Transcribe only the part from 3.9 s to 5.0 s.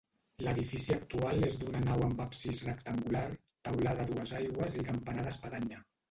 a dues aigües i